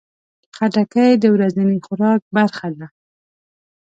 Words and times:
خټکی 0.55 1.09
د 1.19 1.25
ورځني 1.35 1.77
خوراک 1.85 2.21
برخه 2.35 2.67
ده. 2.77 2.87